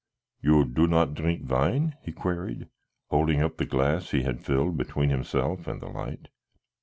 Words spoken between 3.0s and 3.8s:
holding up the